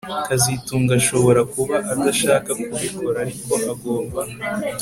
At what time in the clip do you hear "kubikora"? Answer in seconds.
2.63-3.17